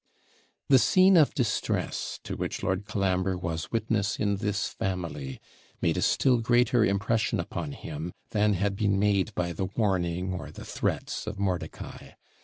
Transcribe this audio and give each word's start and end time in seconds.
The 0.67 0.79
scene 0.79 1.15
of 1.15 1.35
distress 1.35 2.19
to 2.23 2.35
which 2.35 2.63
Lord 2.63 2.87
Colambre 2.87 3.37
was 3.37 3.71
witness 3.71 4.17
in 4.19 4.37
this 4.37 4.67
family 4.69 5.39
made 5.79 5.95
a 5.95 6.01
still 6.01 6.39
greater 6.39 6.83
impression 6.83 7.39
upon 7.39 7.73
him 7.73 8.11
than 8.31 8.53
had 8.55 8.75
been 8.75 8.97
made 8.97 9.31
by 9.35 9.53
the 9.53 9.65
warning 9.65 10.33
or 10.33 10.49
the 10.51 10.65
threats 10.65 11.27
of 11.27 11.37
Mordicai. 11.37 12.13